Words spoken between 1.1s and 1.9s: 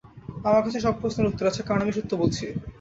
উত্তর আছে কারণ